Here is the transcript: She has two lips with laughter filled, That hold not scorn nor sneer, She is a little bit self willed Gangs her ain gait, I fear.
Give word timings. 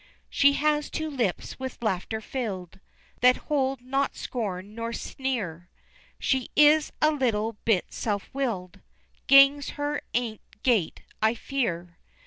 She 0.31 0.53
has 0.53 0.89
two 0.89 1.11
lips 1.11 1.59
with 1.59 1.83
laughter 1.83 2.21
filled, 2.21 2.79
That 3.19 3.35
hold 3.37 3.81
not 3.83 4.15
scorn 4.15 4.73
nor 4.73 4.93
sneer, 4.93 5.69
She 6.17 6.49
is 6.55 6.91
a 7.03 7.11
little 7.11 7.53
bit 7.65 7.93
self 7.93 8.27
willed 8.33 8.79
Gangs 9.27 9.69
her 9.77 10.01
ain 10.15 10.39
gait, 10.63 11.01
I 11.21 11.35
fear. 11.35 11.99